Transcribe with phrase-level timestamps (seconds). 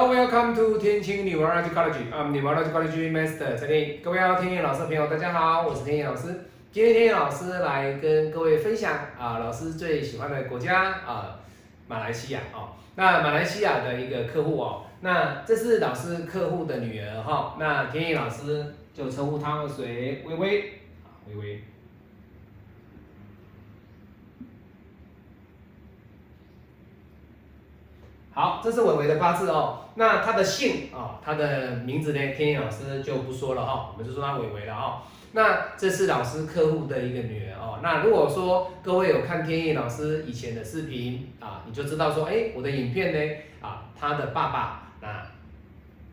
[0.00, 2.08] Hello, welcome to 天晴 Neurology College.
[2.12, 6.44] I'm Neurology College Master 陈天各位要天野老师的朋友，大家好，我是天野老师。
[6.70, 11.40] 今天天野老师来跟各位分享啊，老师最喜欢的国家啊，
[11.88, 12.68] 马来西亚哦。
[12.94, 17.56] 那马来西亚的一个客户哦，那这是老师客户的女儿哈。
[17.58, 20.60] 那天野老师就称呼她为微微
[21.02, 21.64] 啊，微微。
[28.30, 29.80] 好，这是伟伟的八字哦。
[29.98, 32.32] 那他的姓啊，他的名字呢？
[32.32, 35.02] 天野老师就不说了哈，我们就说他伟伟了哈。
[35.32, 37.80] 那这是老师客户的一个女儿哦。
[37.82, 45.26] 那如果说各位有看天野老师以前的视频啊，你就知道说，哎，我的影片呢啊，他的爸爸那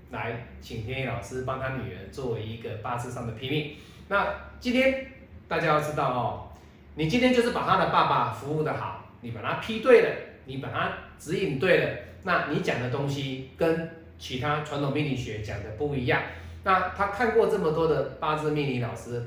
[0.09, 3.75] 来请天野老师帮他女儿作为一个八字上的批命。
[4.07, 4.25] 那
[4.59, 5.05] 今天
[5.47, 6.49] 大家要知道哦，
[6.95, 10.09] 你今天就是把他的爸爸服务的好，你把他批对了，
[10.45, 11.89] 你把他指引对了。
[12.25, 13.87] 那你讲的东西跟
[14.17, 16.23] 其他传统命理学讲的不一样。
[16.63, 19.21] 那他看过这么多的八字命理老师，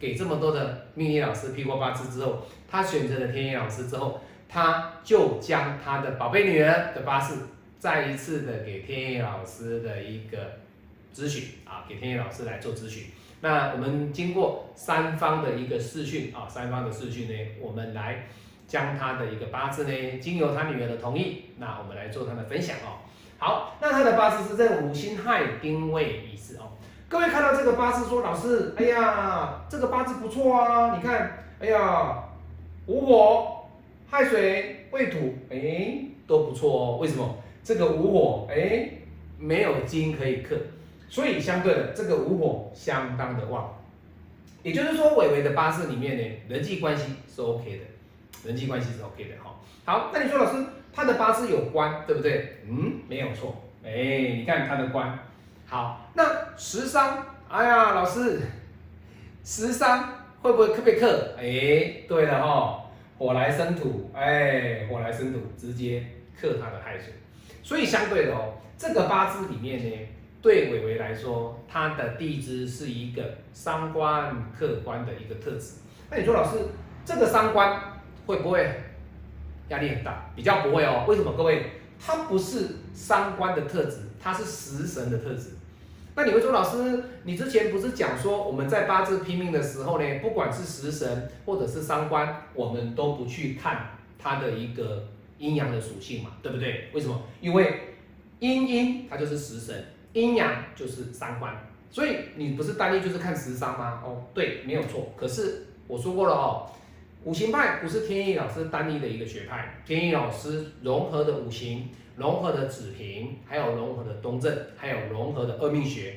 [0.00, 7.46] 给这么多的命理老师批过八字之后，他选择了天野老师之后，他就将他的宝贝女儿的八字
[7.78, 10.58] 再一次的给天野老师的一个
[11.14, 13.04] 咨询啊，给天野老师来做咨询。
[13.40, 18.26] 那我们经过三方的一个视讯啊，三方的视讯呢，我们来。
[18.72, 23.04] 将他的一个八字呢，经由他女儿的同意，那我们来做他的分享哦。
[23.36, 26.72] 好，那他的八字是在五辛亥丁未乙巳哦。
[27.06, 32.24] 各位看到这个八字说，老师，哎呀，这个八字不错啊，你看，哎呀，
[32.86, 33.66] 无火、
[34.10, 36.96] 亥水、未土，哎，都不错哦。
[36.96, 37.36] 为什么？
[37.62, 38.88] 这个无火，哎，
[39.38, 40.56] 没有金可以克，
[41.10, 43.70] 所以相对的，这个无火相当的旺。
[44.62, 47.84] 也就是说，伟伟的八字里面呢，人际关系是 OK 的。
[48.44, 49.54] 人际关系是 OK 的哈，
[49.84, 52.58] 好，那你说老师他的八字有官，对不对？
[52.68, 55.18] 嗯，没有错，哎，你看他的官，
[55.66, 56.24] 好，那
[56.56, 58.40] 十三，哎呀，老师，
[59.44, 60.08] 十三
[60.40, 61.36] 会不会克不克？
[61.38, 62.84] 哎，对了哈，
[63.16, 66.04] 火来生土，哎，火来生土，直接
[66.40, 67.14] 克他的亥水，
[67.62, 70.08] 所以相对的哦，这个八字里面呢，
[70.42, 75.74] 对伟伟来说，他的地支是一个伤官克官的一个特质。
[76.10, 76.58] 那你说老师，
[77.04, 77.80] 这个伤官？
[78.26, 78.68] 会不会
[79.68, 80.30] 压力很大？
[80.36, 81.04] 比较不会哦。
[81.08, 81.32] 为什么？
[81.36, 85.50] 各位，它不是三官的特质，它是食神的特质。
[86.14, 95.08] 那你会说，老师，你之前不是讲说我们在八字拼命的时候呢，不管是食神或者是三官，我们都不去看它的一个
[95.38, 96.90] 阴阳的属性嘛，对不对？
[96.92, 97.22] 为什么？
[97.40, 97.94] 因为
[98.40, 101.56] 阴阴它就是食神，阴阳就是三官，
[101.90, 104.02] 所以你不是单一就是看食伤吗？
[104.04, 105.10] 哦，对，没有错。
[105.16, 106.66] 可是我说过了哦。
[107.24, 116.16] 五行派不是天意老师单一的一个学派，天意老师融合的五行，融合的子平，还有融合的东正，还有融合的二命学，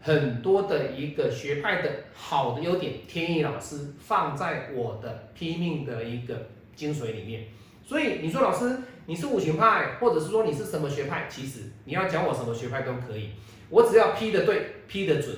[0.00, 7.44] 很多的一个学派的好的优点，天意老师放在我的拼命的一个精髓里面。
[7.84, 13.30] 所以你说老师你是五行派，或者是说你是什么学派，其实你要讲我什么学派都可以，
[13.70, 15.36] 我只要批的对，批的准，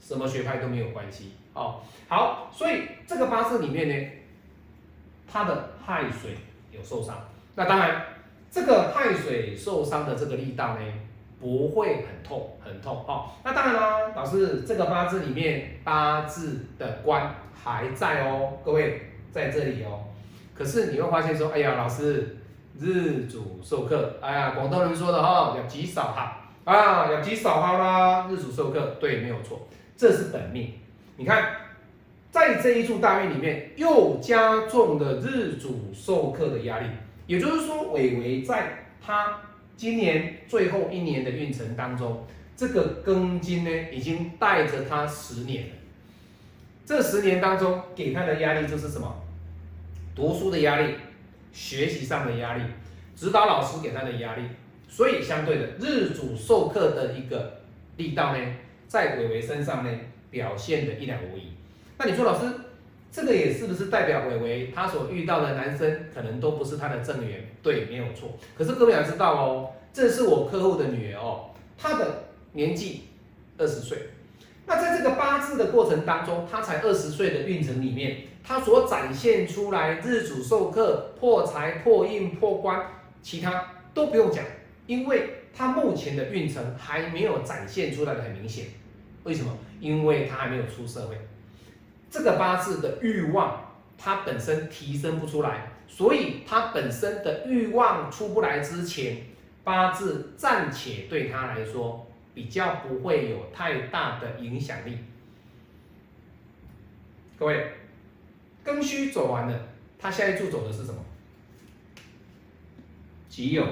[0.00, 1.32] 什么学派都没有关系。
[1.54, 4.10] 哦，好，所以这个八字里面呢，
[5.30, 6.36] 它的亥水
[6.72, 7.16] 有受伤，
[7.54, 8.02] 那当然
[8.50, 10.80] 这个亥水受伤的这个力道呢，
[11.40, 13.30] 不会很痛很痛哦。
[13.44, 20.04] 那当然啦，老师这个八字里面八字的官还在哦，各位在这里哦。
[20.56, 22.36] 可是你会发现说，哎呀，老师
[22.80, 30.72] 日主授课，哎呀，广东人说的哈，要极少哈，啊，要极少哈啦，日主授课，对，没有错，这是本命。
[31.16, 31.56] 你看，
[32.32, 36.86] 在这一处大运里面，又加重了日主受克的压力。
[37.28, 39.40] 也就是说，伟伟在他
[39.76, 42.26] 今年最后一年的运程当中，
[42.56, 45.72] 这个庚金呢，已经带着他十年了。
[46.84, 49.22] 这十年当中，给他的压力就是什么？
[50.16, 50.94] 读书的压力，
[51.52, 52.62] 学习上的压力，
[53.14, 54.42] 指导老师给他的压力。
[54.88, 57.60] 所以，相对的，日主授课的一个
[57.98, 58.44] 力道呢，
[58.88, 59.90] 在伟伟身上呢。
[60.34, 61.52] 表现的一两无遗，
[61.96, 62.44] 那你说老师，
[63.12, 67.48] 这个也是不是代表伟伟他所遇到的男生可能都不是他的正缘？
[67.62, 68.36] 对，没有错。
[68.58, 73.04] 可是各位要知道哦，这是我客户的女儿哦，她的年纪
[73.56, 73.96] 二十岁，
[74.66, 82.84] 那在这个八字的过程当中，她才二十岁的运程里面，她所展现出来日主受克、破财、破印、破官，
[83.22, 83.64] 其他
[83.94, 84.44] 都不用讲，
[84.88, 88.66] 因为她目前的运程还没有展现出来的很明显。
[89.24, 89.56] 为什么？
[89.80, 91.18] 因为他还没有出社会，
[92.10, 99.26] 这个八字的欲望他本身提升不出来，所以他本身的欲望出不来之前，
[99.62, 104.98] 八字暂且对他来说比较不会有太大的影响力。
[107.38, 107.72] 各位，
[108.64, 109.68] 庚戌走完了，
[109.98, 111.04] 他下一柱走的是什么？
[113.28, 113.64] 己酉。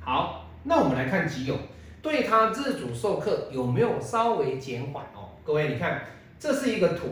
[0.00, 1.56] 好，那我们来看己酉，
[2.02, 5.30] 对他日主受克有没有稍微减缓哦？
[5.44, 6.06] 各位，你看，
[6.38, 7.08] 这是一个土，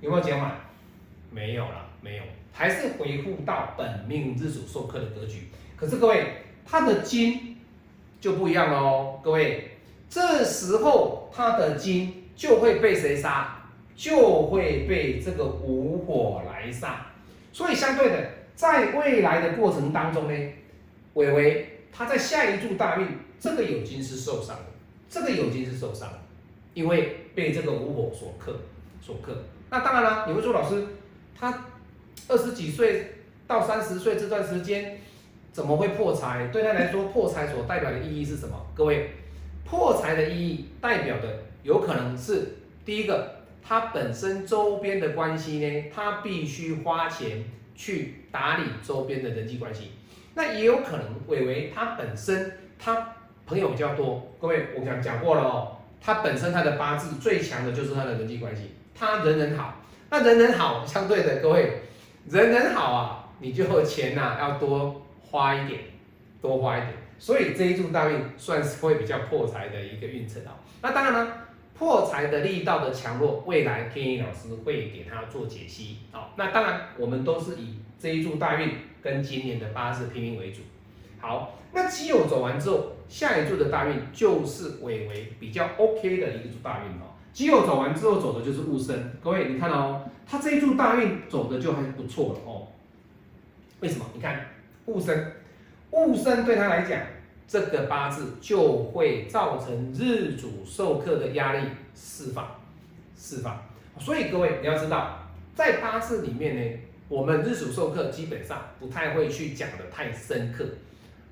[0.00, 0.52] 有没有减缓？
[1.30, 2.22] 没有了，没有，
[2.52, 5.48] 还是回复到本命日主受克的格局。
[5.76, 6.26] 可是各位，
[6.64, 7.58] 他的金
[8.20, 9.20] 就不一样喽。
[9.22, 9.72] 各位，
[10.08, 13.58] 这时候他的金就会被谁杀？
[13.94, 17.06] 就会被这个午火来杀。
[17.52, 20.52] 所以相对的，在未来的过程当中呢，
[21.14, 23.06] 伟伟他在下一柱大运，
[23.38, 24.64] 这个酉金是受伤的，
[25.08, 26.18] 这个酉金是受伤的，
[26.74, 28.58] 因为被这个午火所克，
[29.00, 29.44] 所克。
[29.70, 30.84] 那当然了，你会说老师，
[31.38, 31.66] 他
[32.28, 33.12] 二十几岁
[33.46, 34.98] 到三十岁这段时间
[35.52, 36.48] 怎么会破财？
[36.48, 38.66] 对他来说，破财所代表的意义是什么？
[38.74, 39.10] 各位，
[39.64, 43.42] 破财的意义代表的有可能是第一个。
[43.64, 47.44] 他本身周边的关系呢，他必须花钱
[47.74, 49.92] 去打理周边的人际关系。
[50.34, 53.14] 那也有可能，伟伟他本身他
[53.46, 54.34] 朋友比较多。
[54.40, 59.82] 各位，我讲讲过了哦，他本身他的八字最强的就是他的人际关系，他人人好。
[60.10, 61.82] 那人人好，相对的，各位
[62.28, 65.80] 人人好啊，你就钱呐要多花一点，
[66.40, 66.92] 多花一点。
[67.18, 70.56] 所以这一柱大运算是会比较破财的一个运程啊。
[70.80, 71.32] 那当然呢。
[71.74, 75.98] 破财的力道的强弱，未来天意老师会给他做解析。
[76.12, 78.70] 好，那当然我们都是以这一柱大运
[79.02, 80.60] 跟今年的八字拼命为主。
[81.18, 87.14] 好，那己酉走完之后，下一柱的大运就是伟为比较 OK 的一个柱大运哦。
[87.32, 92.68] 己酉走完之后走的就是戊申，各位你看哦，他这一柱大运走的就还是不错了哦。
[93.80, 94.04] 为什么？
[94.14, 94.46] 你看
[94.86, 95.32] 戊申，
[95.90, 97.00] 戊申对他来讲。
[97.46, 102.46] 这个八字就会造成日主受克的压力释放，
[103.16, 103.62] 释放。
[103.98, 106.78] 所以各位你要知道，在八字里面呢，
[107.08, 110.64] 我们日主受克基本上不太会去讲的太深刻，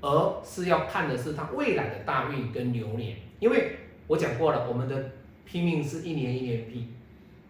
[0.02, 3.16] 而是要看的是他未来的大运跟流年。
[3.38, 3.76] 因为
[4.06, 5.12] 我讲过了，我们的
[5.46, 6.94] 拼命是一年一年拼，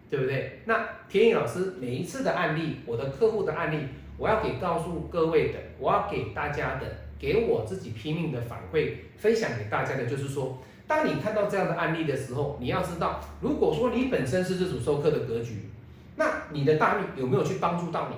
[0.08, 0.60] 对不对？
[0.66, 6.86] 那田野老师每一次的案例，我的客户的案例，我要给告诉各位的，我要给大家的。
[7.20, 10.56] 给我自己拼命的反馈，分享给大家的，就是说，
[10.86, 15.68] 当你看到这样的案例的时候，你要知道，如果说你本身是这种授课的格局，
[16.16, 18.16] 那你的大运有没有去帮助到你？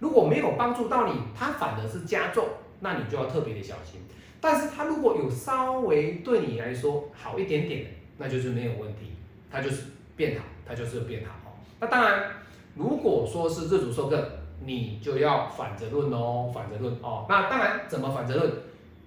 [0.00, 2.46] 如果没有帮助到你，它反而是加重，
[2.80, 4.02] 那你就要特别的小心。
[4.38, 7.86] 但是它如果有稍微对你来说好一点点，
[8.18, 9.12] 那就是没有问题，
[9.50, 9.84] 它就是
[10.14, 11.58] 变好，它就是变好。
[11.80, 12.30] 那当然，
[12.74, 14.38] 如果说是这组授课。
[14.64, 17.26] 你就要反着论哦，反着论哦。
[17.28, 18.52] 那当然，怎么反着论，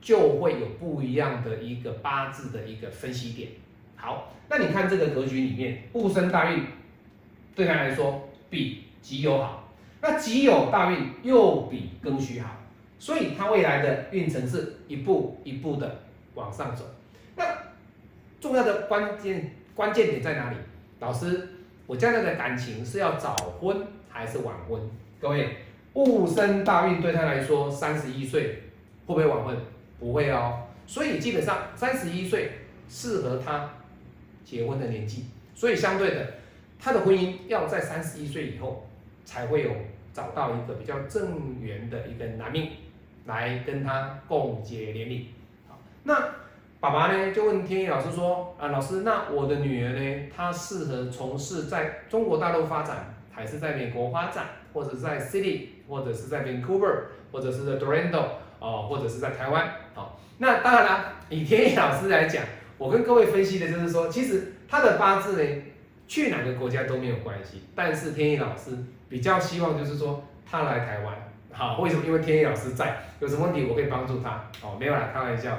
[0.02, 3.50] 就会有不一样的一个八字的一个分析点。
[3.96, 6.64] 好，那你看这个格局里面，戊申大运
[7.56, 9.70] 对他来说比己酉好，
[10.02, 12.50] 那己酉大运又比庚戌好，
[13.00, 16.02] 所以他未来的运程是一步一步的
[16.36, 16.86] 往上走。
[17.36, 17.46] 那
[18.40, 20.58] 重要的关键关键点在哪里？
[21.00, 21.50] 老师，
[21.88, 24.80] 我将来的感情是要早婚还是晚婚？
[25.26, 25.58] 各位，
[25.94, 28.62] 戊申大运对他来说，三十一岁
[29.08, 29.58] 会不会晚婚？
[30.00, 30.68] 不会哦。
[30.86, 32.52] 所以基本上三十一岁
[32.88, 33.68] 适合他
[34.44, 35.26] 结婚的年纪。
[35.56, 36.34] 所以相对的，
[36.80, 38.88] 他的婚姻要在三十一岁以后
[39.24, 39.72] 才会有
[40.14, 42.70] 找到一个比较正缘的一个男命
[43.26, 45.32] 来跟他共结连理。
[45.68, 46.14] 好，那
[46.80, 54.46] 爸爸呢就问天意老师说：啊，老师，那我的女儿呢，她适合从事在中国大陆发展，还是在美国发展？
[54.74, 58.26] 或者是在 City，或者是在 Vancouver，或者是在 Toronto，
[58.60, 62.44] 哦，或者是在台湾，好，那当然了，以天野老师来讲，
[62.78, 65.62] 我跟各位分析的就是说，其实他的八字呢，
[66.10, 68.72] 去哪个国家都没有关系，但是天野老师
[69.08, 71.16] 比较希望就是说他来台湾，
[71.54, 72.06] 好，为什么？
[72.06, 75.58] 因为天野老师在，有什么问题我可以帮助他，哦，没有啦，开玩笑，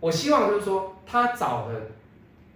[0.00, 1.80] 我希望就是说他找的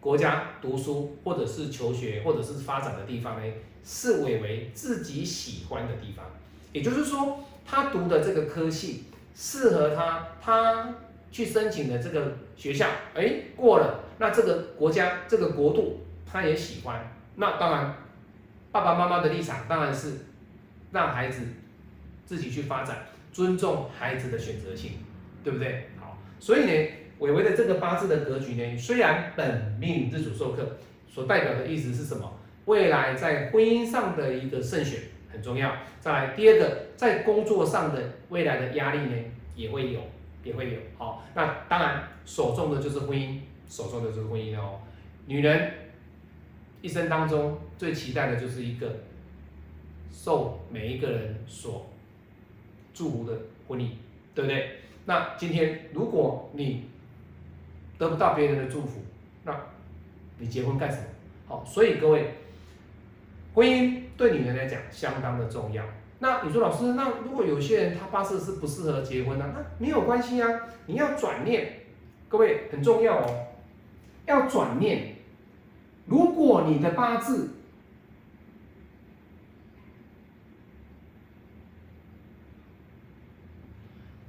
[0.01, 3.53] 国家读书，或者是求学，或者是发展的地方呢。
[3.89, 6.27] 是伟伟自己喜欢的地方，
[6.73, 10.93] 也就是说，他读的这个科系适合他，他
[11.31, 17.95] 去申请的这个学校，哎，过了，那这个国家这个国度他也喜欢，那当然，
[18.73, 20.15] 爸爸妈妈的立场当然是
[20.91, 21.43] 让孩子
[22.25, 24.95] 自己去发展，尊重孩子的选择性，
[25.45, 25.91] 对不对？
[26.01, 26.89] 好，所以呢，
[27.21, 30.77] 伟伟的这个八字的格局呢，虽然本命日主授课，
[31.09, 32.33] 所代表的意思是什么？
[32.67, 35.01] 未来在婚姻上的一个慎选
[35.33, 35.75] 很重要。
[36.01, 39.17] 再来第二个，在工作上的未来的压力呢，
[39.57, 40.01] 也会有，
[40.45, 40.79] 也会有。
[40.99, 44.81] 好，那当然首重的就是婚姻，首重的就是婚姻哦。
[45.27, 45.73] 女人
[46.83, 49.01] 一生当中最期待的就是一个
[50.11, 51.87] 受每一个人所
[52.95, 53.99] 祝福的婚礼，
[54.35, 54.79] 对不对？
[55.05, 56.89] 那今天如果你
[57.99, 59.01] 得不到别人的祝福，
[59.45, 59.57] 那
[60.39, 61.05] 你结婚干什么？
[61.49, 62.35] 好，所以各位，
[63.57, 65.83] 婚姻对女人来讲相当的重要。
[66.19, 69.51] 那你说老师，那如果有些人他八字是不适合结婚呢？
[69.55, 70.49] 那没有关系啊，
[70.85, 71.81] 你要转念，
[72.29, 73.47] 各位很重要哦，
[74.27, 75.15] 要转念。
[76.05, 77.53] 如果你的八字，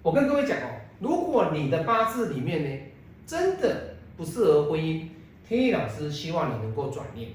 [0.01, 2.79] 我跟各位讲哦，如果你的八字里面呢，
[3.25, 5.10] 真的不适合婚姻，
[5.46, 7.31] 天意老师希望你能够转念。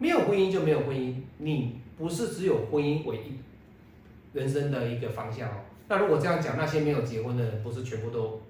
[0.00, 5.60] 没有婚姻就没有婚姻，你不是只有婚姻为一人生的一个方向哦。
[5.86, 8.42] 那如果这样讲，那些没有结婚的人，不是全部都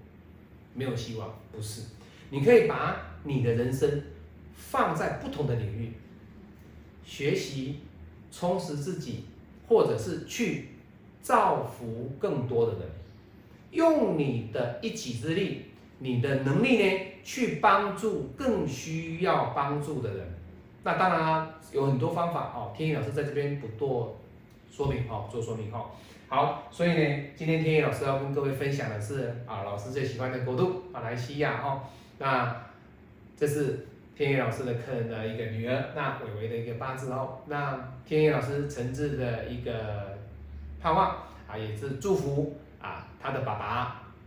[0.72, 1.28] 没有希望？
[1.52, 1.82] 不是，
[2.30, 4.02] 你可以把你的人生。
[4.52, 5.90] 放在不同的领域
[7.02, 7.76] 学习，
[8.30, 9.24] 充实自己，
[9.66, 10.68] 或者是去
[11.22, 12.82] 造福更多的人，
[13.70, 15.62] 用你的一己之力，
[15.98, 20.28] 你的能力呢，去帮助更需要帮助的人。
[20.82, 24.16] 那当然有很多方法哦，天意老师在这边不做
[24.70, 25.90] 说明哦，做说明哦。
[26.28, 31.82] 好，所以呢，今天天意老师要跟各位分享的是啊，老师最喜欢的国度马来西亚哦。
[32.18, 32.56] 那
[33.36, 33.86] 这是。
[34.12, 40.18] 天野老师的客人的一个女儿，那伟伟的一个八字哦，那天野老师诚挚的一个
[40.78, 41.16] 盼望
[41.48, 43.64] 啊，也是祝福啊，他的爸爸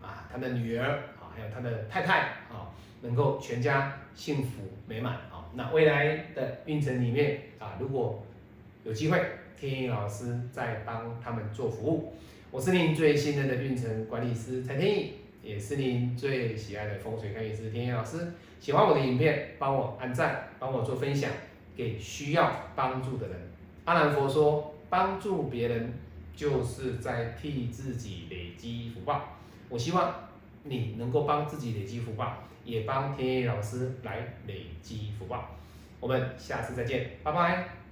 [0.02, 0.90] 啊，他的女儿
[1.22, 5.14] 啊，还有他的太太啊，能够全家幸福美满。
[5.56, 8.24] 那未来的运程里面啊，如果
[8.84, 9.20] 有机会，
[9.58, 12.14] 天意老师再帮他们做服务。
[12.52, 15.14] 我是您最信任的运程管理师蔡天意。
[15.44, 18.32] 也是您最喜爱的风水看运师天意老师，
[18.62, 21.30] 喜欢我的影片，帮我按赞，帮我做分享，
[21.76, 23.38] 给需要帮助的人。
[23.84, 25.96] 阿南佛说，帮助别人
[26.34, 29.38] 就是在替自己累积福报。
[29.68, 30.30] 我希望
[30.64, 35.50] 你能够帮自己累积福报，也帮天野老师来累积福报。
[36.00, 37.83] 我们下次再见，拜拜。